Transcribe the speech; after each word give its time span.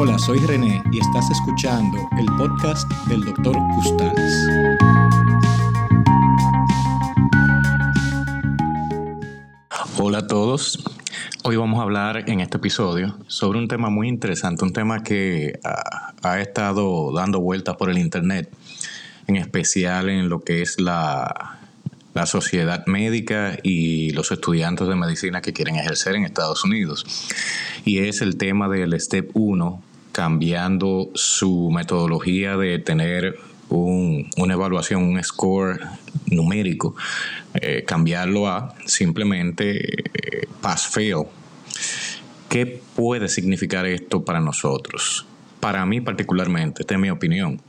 Hola, 0.00 0.16
soy 0.16 0.38
René 0.38 0.80
y 0.92 1.00
estás 1.00 1.28
escuchando 1.28 1.98
el 2.20 2.26
podcast 2.36 2.88
del 3.08 3.20
Dr. 3.20 3.56
Custales. 3.74 4.32
Hola 9.98 10.18
a 10.18 10.26
todos. 10.28 10.84
Hoy 11.42 11.56
vamos 11.56 11.80
a 11.80 11.82
hablar 11.82 12.30
en 12.30 12.38
este 12.38 12.58
episodio 12.58 13.18
sobre 13.26 13.58
un 13.58 13.66
tema 13.66 13.90
muy 13.90 14.06
interesante, 14.06 14.64
un 14.64 14.72
tema 14.72 15.02
que 15.02 15.58
ha, 15.64 16.12
ha 16.22 16.40
estado 16.40 17.12
dando 17.12 17.40
vueltas 17.40 17.74
por 17.74 17.90
el 17.90 17.98
Internet, 17.98 18.54
en 19.26 19.34
especial 19.34 20.10
en 20.10 20.28
lo 20.28 20.44
que 20.44 20.62
es 20.62 20.80
la, 20.80 21.58
la 22.18 22.26
sociedad 22.26 22.84
médica 22.86 23.58
y 23.62 24.10
los 24.10 24.32
estudiantes 24.32 24.88
de 24.88 24.96
medicina 24.96 25.40
que 25.40 25.52
quieren 25.52 25.76
ejercer 25.76 26.16
en 26.16 26.24
Estados 26.24 26.64
Unidos. 26.64 27.04
Y 27.84 27.98
es 27.98 28.22
el 28.22 28.36
tema 28.36 28.68
del 28.68 28.98
Step 29.00 29.30
1, 29.34 29.82
cambiando 30.18 31.12
su 31.14 31.70
metodología 31.70 32.56
de 32.56 32.80
tener 32.80 33.38
una 33.68 34.52
evaluación, 34.52 35.04
un 35.04 35.22
score 35.22 35.78
numérico, 36.26 36.96
eh, 37.54 37.84
cambiarlo 37.86 38.48
a 38.48 38.74
simplemente 38.84 39.78
eh, 39.78 40.48
pass-fail. 40.60 41.22
¿Qué 42.48 42.82
puede 42.96 43.28
significar 43.28 43.86
esto 43.86 44.24
para 44.24 44.40
nosotros? 44.40 45.24
Para 45.60 45.86
mí 45.86 46.00
particularmente, 46.00 46.82
esta 46.82 46.94
es 46.94 47.00
mi 47.00 47.10
opinión. 47.10 47.60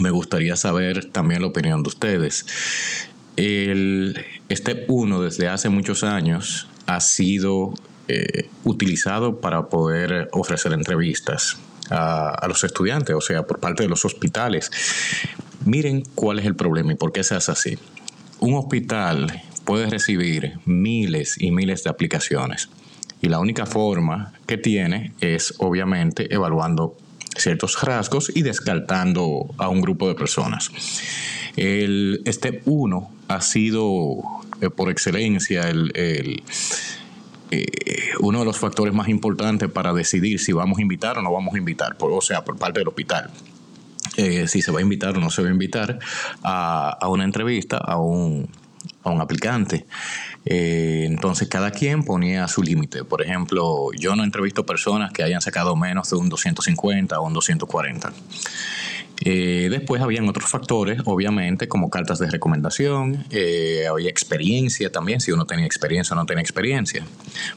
Me 0.00 0.08
gustaría 0.08 0.56
saber 0.56 1.10
también 1.10 1.42
la 1.42 1.48
opinión 1.48 1.82
de 1.82 1.88
ustedes. 1.90 2.46
El 3.36 4.24
Step 4.50 4.86
1 4.88 5.20
desde 5.20 5.48
hace 5.48 5.68
muchos 5.68 6.02
años 6.02 6.66
ha 6.86 7.00
sido 7.00 7.74
eh, 8.08 8.48
utilizado 8.64 9.40
para 9.40 9.68
poder 9.68 10.28
ofrecer 10.32 10.72
entrevistas 10.72 11.58
a, 11.90 12.46
los 12.48 12.64
estudiantes, 12.64 13.14
o 13.14 13.20
sea, 13.20 13.46
por 13.46 13.60
parte 13.60 13.82
de 13.82 13.88
los 13.88 14.04
hospitales. 14.04 14.70
Miren 15.64 16.02
cuál 16.14 16.38
es 16.38 16.46
el 16.46 16.54
problema 16.54 16.92
y 16.92 16.96
por 16.96 17.12
qué 17.12 17.22
se 17.22 17.34
hace 17.34 17.52
así. 17.52 17.78
Un 18.40 18.54
hospital 18.54 19.42
puede 19.64 19.86
recibir 19.90 20.58
miles 20.64 21.40
y 21.40 21.50
miles 21.50 21.84
de 21.84 21.90
aplicaciones 21.90 22.68
y 23.20 23.28
la 23.28 23.40
única 23.40 23.66
forma 23.66 24.32
que 24.46 24.56
tiene 24.56 25.12
es 25.20 25.54
obviamente 25.58 26.32
evaluando 26.32 26.96
ciertos 27.36 27.80
rasgos 27.82 28.32
y 28.34 28.42
descartando 28.42 29.54
a 29.58 29.68
un 29.68 29.80
grupo 29.80 30.08
de 30.08 30.14
personas. 30.14 30.70
El 31.56 32.22
Step 32.26 32.62
1 32.66 33.10
ha 33.28 33.40
sido 33.40 34.18
eh, 34.60 34.70
por 34.70 34.90
excelencia 34.90 35.68
el, 35.68 36.42
eh, 37.50 37.66
uno 38.20 38.40
de 38.40 38.44
los 38.44 38.58
factores 38.58 38.94
más 38.94 39.08
importantes 39.08 39.70
para 39.70 39.92
decidir 39.92 40.40
si 40.40 40.52
vamos 40.52 40.78
a 40.78 40.82
invitar 40.82 41.18
o 41.18 41.22
no 41.22 41.32
vamos 41.32 41.54
a 41.54 41.58
invitar, 41.58 41.96
o 41.98 42.20
sea, 42.20 42.44
por 42.44 42.56
parte 42.58 42.80
del 42.80 42.88
hospital. 42.88 43.30
Eh, 44.16 44.48
si 44.48 44.62
se 44.62 44.72
va 44.72 44.80
a 44.80 44.82
invitar 44.82 45.16
o 45.16 45.20
no 45.20 45.30
se 45.30 45.42
va 45.42 45.48
a 45.48 45.52
invitar 45.52 45.98
a, 46.42 47.08
una 47.08 47.24
entrevista 47.24 47.76
a 47.76 47.98
un, 47.98 48.48
a 49.04 49.10
un 49.10 49.20
aplicante. 49.20 49.86
entonces 50.44 51.46
cada 51.48 51.70
quien 51.70 52.02
ponía 52.02 52.48
su 52.48 52.62
límite. 52.62 53.04
Por 53.04 53.22
ejemplo, 53.22 53.90
yo 53.96 54.16
no 54.16 54.24
entrevisto 54.24 54.66
personas 54.66 55.12
que 55.12 55.22
hayan 55.22 55.40
sacado 55.40 55.76
menos 55.76 56.10
de 56.10 56.16
un 56.16 56.28
250 56.28 57.20
o 57.20 57.26
un 57.26 57.32
240. 57.32 58.12
Eh, 59.30 59.68
después 59.68 60.00
habían 60.00 60.26
otros 60.26 60.48
factores, 60.48 61.02
obviamente, 61.04 61.68
como 61.68 61.90
cartas 61.90 62.18
de 62.18 62.30
recomendación, 62.30 63.26
eh, 63.28 63.84
había 63.86 64.08
experiencia 64.08 64.90
también, 64.90 65.20
si 65.20 65.32
uno 65.32 65.44
tenía 65.44 65.66
experiencia 65.66 66.14
o 66.14 66.18
no 66.18 66.24
tenía 66.24 66.40
experiencia, 66.40 67.04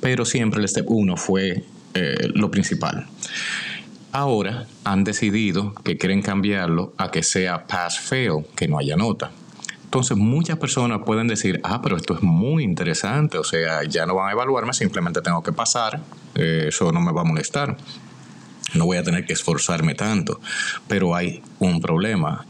pero 0.00 0.24
siempre 0.24 0.62
el 0.62 0.68
step 0.70 0.86
1 0.88 1.18
fue 1.18 1.64
eh, 1.92 2.30
lo 2.32 2.50
principal. 2.50 3.06
Ahora 4.12 4.66
han 4.84 5.04
decidido 5.04 5.74
que 5.84 5.98
quieren 5.98 6.22
cambiarlo 6.22 6.94
a 6.96 7.10
que 7.10 7.22
sea 7.22 7.66
pass-fail, 7.66 8.46
que 8.56 8.66
no 8.66 8.78
haya 8.78 8.96
nota. 8.96 9.30
Entonces 9.84 10.16
muchas 10.16 10.56
personas 10.56 11.02
pueden 11.04 11.28
decir, 11.28 11.60
ah, 11.64 11.82
pero 11.82 11.98
esto 11.98 12.14
es 12.14 12.22
muy 12.22 12.64
interesante, 12.64 13.36
o 13.36 13.44
sea, 13.44 13.84
ya 13.84 14.06
no 14.06 14.14
van 14.14 14.30
a 14.30 14.32
evaluarme, 14.32 14.72
simplemente 14.72 15.20
tengo 15.20 15.42
que 15.42 15.52
pasar, 15.52 16.00
eso 16.34 16.92
no 16.92 17.00
me 17.02 17.12
va 17.12 17.20
a 17.20 17.24
molestar 17.24 17.76
no 18.74 18.86
voy 18.86 18.98
a 18.98 19.02
tener 19.02 19.24
que 19.24 19.32
esforzarme 19.32 19.94
tanto. 19.94 20.40
Pero 20.86 21.14
hay 21.14 21.42
un 21.58 21.80
problema, 21.80 22.46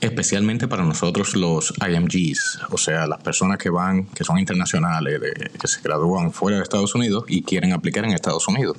especialmente 0.00 0.68
para 0.68 0.84
nosotros 0.84 1.34
los 1.34 1.72
IMGs, 1.86 2.60
o 2.70 2.78
sea, 2.78 3.06
las 3.06 3.20
personas 3.20 3.58
que 3.58 3.70
van, 3.70 4.06
que 4.06 4.24
son 4.24 4.38
internacionales, 4.38 5.20
que 5.60 5.68
se 5.68 5.80
gradúan 5.82 6.32
fuera 6.32 6.58
de 6.58 6.62
Estados 6.62 6.94
Unidos 6.94 7.24
y 7.28 7.42
quieren 7.42 7.72
aplicar 7.72 8.04
en 8.04 8.12
Estados 8.12 8.46
Unidos. 8.48 8.76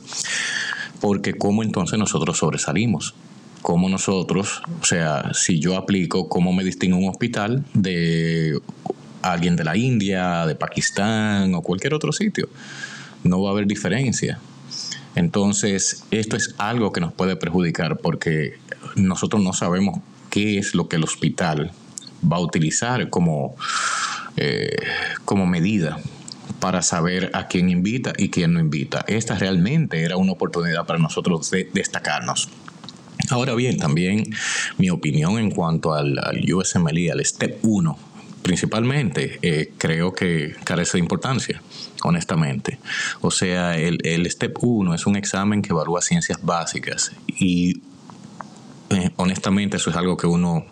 Porque 1.01 1.33
¿cómo 1.33 1.63
entonces 1.63 1.97
nosotros 1.97 2.37
sobresalimos? 2.37 3.15
¿Cómo 3.61 3.89
nosotros, 3.89 4.61
o 4.81 4.85
sea, 4.85 5.33
si 5.33 5.59
yo 5.59 5.75
aplico, 5.75 6.29
cómo 6.29 6.53
me 6.53 6.63
distingo 6.63 6.97
un 6.97 7.09
hospital 7.09 7.65
de 7.73 8.57
alguien 9.21 9.57
de 9.57 9.65
la 9.65 9.75
India, 9.75 10.45
de 10.45 10.55
Pakistán 10.55 11.53
o 11.55 11.61
cualquier 11.61 11.93
otro 11.93 12.13
sitio? 12.13 12.47
No 13.23 13.41
va 13.41 13.49
a 13.49 13.51
haber 13.51 13.67
diferencia. 13.67 14.39
Entonces, 15.15 16.03
esto 16.11 16.35
es 16.35 16.55
algo 16.57 16.91
que 16.91 17.01
nos 17.01 17.13
puede 17.13 17.35
perjudicar 17.35 17.97
porque 17.97 18.57
nosotros 18.95 19.43
no 19.43 19.53
sabemos 19.53 19.99
qué 20.29 20.57
es 20.57 20.75
lo 20.75 20.87
que 20.87 20.97
el 20.97 21.03
hospital 21.03 21.71
va 22.21 22.37
a 22.37 22.41
utilizar 22.41 23.09
como, 23.09 23.55
eh, 24.37 24.75
como 25.25 25.45
medida 25.45 25.99
para 26.59 26.81
saber 26.81 27.31
a 27.33 27.47
quién 27.47 27.69
invita 27.69 28.13
y 28.17 28.29
quién 28.29 28.53
no 28.53 28.59
invita. 28.59 29.05
Esta 29.07 29.35
realmente 29.35 30.03
era 30.03 30.17
una 30.17 30.33
oportunidad 30.33 30.85
para 30.85 30.99
nosotros 30.99 31.49
de 31.51 31.69
destacarnos. 31.73 32.49
Ahora 33.29 33.53
bien, 33.53 33.77
también 33.77 34.23
mi 34.77 34.89
opinión 34.89 35.37
en 35.37 35.51
cuanto 35.51 35.93
al, 35.93 36.17
al 36.19 36.53
USMLE, 36.53 37.11
al 37.11 37.23
Step 37.25 37.59
1, 37.61 37.97
principalmente, 38.41 39.39
eh, 39.41 39.73
creo 39.77 40.13
que 40.13 40.55
carece 40.63 40.97
de 40.97 40.99
importancia 40.99 41.61
honestamente. 42.03 42.79
O 43.21 43.31
sea, 43.31 43.77
el, 43.77 43.99
el 44.03 44.29
Step 44.29 44.57
1 44.61 44.93
es 44.93 45.05
un 45.05 45.15
examen 45.15 45.61
que 45.61 45.69
evalúa 45.69 46.01
ciencias 46.01 46.39
básicas 46.41 47.11
y 47.27 47.81
eh, 48.89 49.11
honestamente 49.17 49.77
eso 49.77 49.89
es 49.89 49.95
algo 49.95 50.15
que 50.15 50.27
uno 50.27 50.65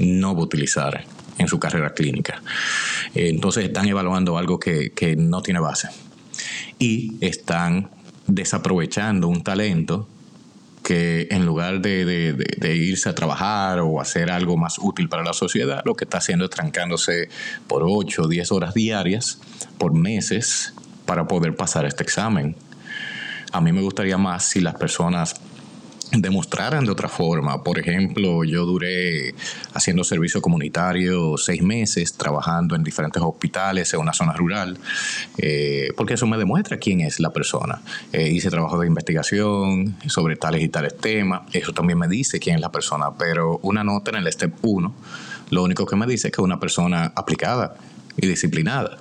no 0.00 0.34
va 0.34 0.40
a 0.40 0.44
utilizar 0.44 1.04
en 1.38 1.48
su 1.48 1.58
carrera 1.58 1.94
clínica. 1.94 2.42
entonces 3.14 3.64
están 3.64 3.88
evaluando 3.88 4.38
algo 4.38 4.58
que, 4.60 4.92
que 4.92 5.16
no 5.16 5.42
tiene 5.42 5.58
base 5.58 5.88
y 6.78 7.16
están 7.20 7.90
desaprovechando 8.26 9.28
un 9.28 9.42
talento 9.42 10.08
que 10.84 11.28
en 11.30 11.46
lugar 11.46 11.80
de, 11.80 12.36
irse 12.76 13.08
a 13.08 13.14
trabajar 13.14 13.80
o 13.80 14.00
hacer 14.00 14.30
algo 14.30 14.56
más 14.58 14.78
útil 14.78 15.08
para 15.08 15.24
la 15.24 15.32
sociedad, 15.32 15.82
lo 15.84 15.94
que 15.94 16.04
está 16.04 16.18
haciendo 16.18 16.44
es 16.44 16.50
trancándose 16.50 17.30
por 17.66 17.82
8 17.84 18.22
o 18.22 18.28
10 18.28 18.52
horas 18.52 18.74
diarias, 18.74 19.40
por 19.78 19.94
meses, 19.94 20.74
para 21.06 21.26
poder 21.26 21.56
pasar 21.56 21.86
este 21.86 22.02
examen. 22.02 22.54
A 23.50 23.62
mí 23.62 23.72
me 23.72 23.80
gustaría 23.80 24.18
más 24.18 24.44
si 24.44 24.60
las 24.60 24.74
personas 24.74 25.36
demostraran 26.22 26.84
de 26.84 26.90
otra 26.90 27.08
forma. 27.08 27.62
Por 27.62 27.78
ejemplo, 27.78 28.44
yo 28.44 28.64
duré 28.64 29.34
haciendo 29.72 30.04
servicio 30.04 30.40
comunitario 30.40 31.36
seis 31.36 31.62
meses, 31.62 32.14
trabajando 32.14 32.74
en 32.74 32.82
diferentes 32.82 33.22
hospitales 33.22 33.92
en 33.94 34.00
una 34.00 34.12
zona 34.12 34.32
rural, 34.32 34.78
eh, 35.38 35.88
porque 35.96 36.14
eso 36.14 36.26
me 36.26 36.36
demuestra 36.36 36.78
quién 36.78 37.00
es 37.00 37.20
la 37.20 37.30
persona. 37.30 37.82
Eh, 38.12 38.28
hice 38.28 38.50
trabajo 38.50 38.78
de 38.78 38.86
investigación 38.86 39.96
sobre 40.06 40.36
tales 40.36 40.62
y 40.62 40.68
tales 40.68 40.96
temas, 40.96 41.42
eso 41.52 41.72
también 41.72 41.98
me 41.98 42.08
dice 42.08 42.38
quién 42.38 42.56
es 42.56 42.60
la 42.60 42.72
persona, 42.72 43.14
pero 43.18 43.58
una 43.62 43.84
nota 43.84 44.10
en 44.10 44.16
el 44.16 44.32
STEP 44.32 44.52
1, 44.62 44.94
lo 45.50 45.62
único 45.62 45.86
que 45.86 45.96
me 45.96 46.06
dice 46.06 46.28
es 46.28 46.32
que 46.32 46.40
es 46.40 46.44
una 46.44 46.60
persona 46.60 47.12
aplicada 47.14 47.76
y 48.16 48.26
disciplinada, 48.26 48.98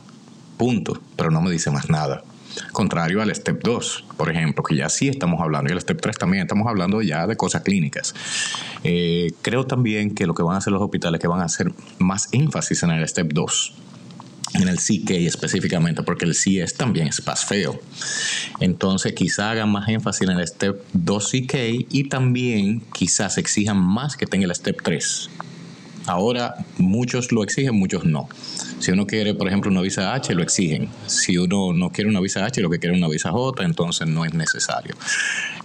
punto, 0.57 0.99
pero 1.15 1.31
no 1.31 1.41
me 1.41 1.51
dice 1.51 1.71
más 1.71 1.89
nada. 1.89 2.23
Contrario 2.71 3.21
al 3.21 3.33
Step 3.33 3.61
2, 3.63 4.05
por 4.17 4.29
ejemplo, 4.29 4.63
que 4.63 4.75
ya 4.75 4.89
sí 4.89 5.07
estamos 5.07 5.41
hablando, 5.41 5.69
y 5.69 5.73
el 5.73 5.81
Step 5.81 5.99
3 6.01 6.17
también 6.17 6.43
estamos 6.43 6.67
hablando 6.67 7.01
ya 7.01 7.27
de 7.27 7.35
cosas 7.35 7.61
clínicas. 7.61 8.13
Eh, 8.83 9.31
creo 9.41 9.65
también 9.65 10.13
que 10.13 10.25
lo 10.25 10.33
que 10.33 10.43
van 10.43 10.55
a 10.55 10.57
hacer 10.59 10.73
los 10.73 10.81
hospitales 10.81 11.19
es 11.19 11.21
que 11.21 11.27
van 11.27 11.41
a 11.41 11.45
hacer 11.45 11.71
más 11.99 12.29
énfasis 12.31 12.83
en 12.83 12.91
el 12.91 13.07
Step 13.07 13.31
2 13.33 13.73
en 14.53 14.67
el 14.67 14.77
CK 14.77 15.11
específicamente, 15.11 16.03
porque 16.03 16.25
el 16.25 16.33
CS 16.33 16.75
también 16.75 17.07
es 17.07 17.21
pass 17.21 17.45
fail. 17.45 17.71
Entonces, 18.59 19.13
quizá 19.13 19.51
hagan 19.51 19.71
más 19.71 19.87
énfasis 19.89 20.29
en 20.29 20.37
el 20.37 20.47
step 20.47 20.79
2 20.93 21.31
CK 21.31 21.55
y 21.89 22.03
también 22.05 22.81
quizás 22.93 23.37
exijan 23.37 23.77
más 23.77 24.15
que 24.15 24.25
tenga 24.27 24.45
el 24.45 24.55
step 24.55 24.81
3. 24.83 25.29
Ahora 26.05 26.55
muchos 26.77 27.31
lo 27.31 27.43
exigen, 27.43 27.75
muchos 27.75 28.05
no. 28.05 28.27
Si 28.83 28.91
uno 28.91 29.07
quiere, 29.07 29.33
por 29.33 29.47
ejemplo, 29.47 29.71
una 29.71 29.79
visa 29.79 30.13
H, 30.13 30.35
lo 30.35 30.43
exigen. 30.43 30.89
Si 31.07 31.37
uno 31.37 31.71
no 31.71 31.89
quiere 31.89 32.09
una 32.09 32.19
visa 32.19 32.43
H, 32.43 32.59
lo 32.59 32.69
que 32.69 32.79
quiere 32.79 32.93
es 32.93 33.01
una 33.01 33.07
visa 33.07 33.31
J, 33.31 33.63
entonces 33.63 34.09
no 34.09 34.25
es 34.25 34.33
necesario. 34.33 34.93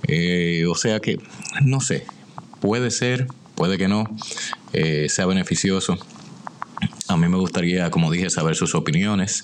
Eh, 0.06 0.64
o 0.68 0.76
sea 0.76 1.00
que, 1.00 1.18
no 1.64 1.80
sé, 1.80 2.06
puede 2.60 2.92
ser, 2.92 3.26
puede 3.56 3.76
que 3.76 3.88
no, 3.88 4.04
eh, 4.72 5.08
sea 5.08 5.26
beneficioso. 5.26 5.98
A 7.08 7.16
mí 7.16 7.26
me 7.26 7.38
gustaría, 7.38 7.90
como 7.90 8.12
dije, 8.12 8.30
saber 8.30 8.54
sus 8.54 8.76
opiniones. 8.76 9.42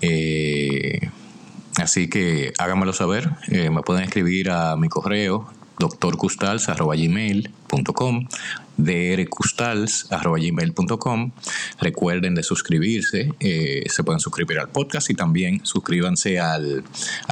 Eh, 0.00 1.00
así 1.78 2.08
que 2.08 2.52
háganmelo 2.56 2.92
saber. 2.92 3.28
me 3.48 3.82
pueden 3.82 4.04
escribir 4.04 4.48
a 4.48 4.76
mi 4.76 4.88
correo 4.88 5.50
drcustals.gmail.com 5.88 8.28
drcustals.gmail.com 8.76 11.32
Recuerden 11.80 12.34
de 12.34 12.42
suscribirse, 12.42 13.32
eh, 13.40 13.84
se 13.86 14.04
pueden 14.04 14.20
suscribir 14.20 14.58
al 14.58 14.68
podcast 14.70 15.08
y 15.10 15.14
también 15.14 15.64
suscríbanse 15.64 16.40
al, 16.40 16.84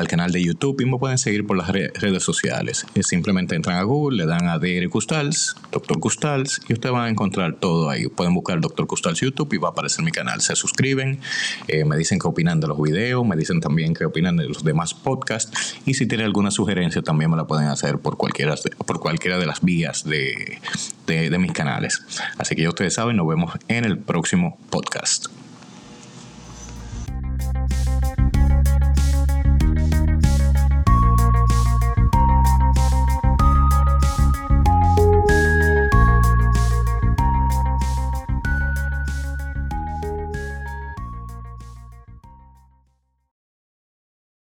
canal 0.08 0.32
de 0.32 0.42
YouTube 0.42 0.80
y 0.80 0.86
me 0.86 0.96
pueden 0.98 1.18
seguir 1.18 1.46
por 1.46 1.56
las 1.56 1.68
redes 1.68 2.24
sociales. 2.24 2.86
Eh, 2.94 3.02
simplemente 3.02 3.54
entran 3.54 3.76
a 3.76 3.82
Google, 3.82 4.16
le 4.16 4.26
dan 4.26 4.48
a 4.48 4.58
DR 4.58 4.88
Custals, 4.88 5.56
Dr. 5.70 6.00
Custals 6.00 6.62
y 6.68 6.72
ustedes 6.72 6.92
van 6.92 7.04
a 7.04 7.08
encontrar 7.08 7.56
todo 7.56 7.90
ahí. 7.90 8.08
Pueden 8.08 8.34
buscar 8.34 8.60
Dr. 8.60 8.86
Custals 8.86 9.20
YouTube 9.20 9.52
y 9.54 9.58
va 9.58 9.68
a 9.68 9.70
aparecer 9.70 10.04
mi 10.04 10.10
canal. 10.10 10.40
Se 10.40 10.56
suscriben, 10.56 11.20
eh, 11.68 11.84
me 11.84 11.96
dicen 11.96 12.18
qué 12.18 12.26
opinan 12.26 12.58
de 12.60 12.66
los 12.66 12.80
videos, 12.80 13.24
me 13.24 13.36
dicen 13.36 13.60
también 13.60 13.94
qué 13.94 14.04
opinan 14.04 14.36
de 14.36 14.48
los 14.48 14.64
demás 14.64 14.94
podcasts 14.94 15.76
y 15.86 15.94
si 15.94 16.06
tienen 16.06 16.26
alguna 16.26 16.50
sugerencia 16.50 17.02
también 17.02 17.30
me 17.30 17.36
la 17.36 17.46
pueden 17.46 17.68
hacer 17.68 17.98
por 17.98 18.16
por 18.86 19.00
cualquiera 19.00 19.38
de 19.38 19.46
las 19.46 19.60
vías 19.62 20.04
de, 20.04 20.58
de 21.06 21.38
mis 21.38 21.52
canales. 21.52 22.02
Así 22.38 22.54
que 22.54 22.62
ya 22.62 22.68
ustedes 22.68 22.94
saben, 22.94 23.16
nos 23.16 23.26
vemos 23.26 23.52
en 23.68 23.84
el 23.84 23.98
próximo 23.98 24.58
podcast. 24.70 25.26